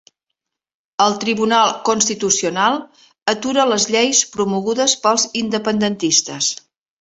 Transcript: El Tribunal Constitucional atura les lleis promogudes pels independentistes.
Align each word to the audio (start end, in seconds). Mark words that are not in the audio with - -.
El 1.03 1.17
Tribunal 1.23 1.73
Constitucional 1.89 2.79
atura 3.35 3.67
les 3.73 3.85
lleis 3.97 4.23
promogudes 4.37 4.97
pels 5.05 5.27
independentistes. 5.43 6.51